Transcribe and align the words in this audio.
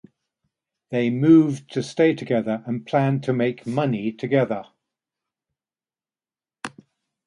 They 0.89 1.11
moved 1.11 1.69
to 1.73 1.83
stay 1.83 2.15
together 2.15 2.63
and 2.65 2.87
planned 2.87 3.21
to 3.25 3.33
make 3.33 3.67
money 3.67 4.11
together. 4.11 4.63